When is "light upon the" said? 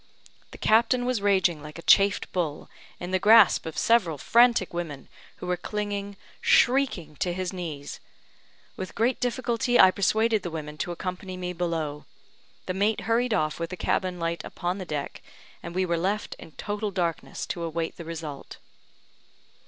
14.17-14.85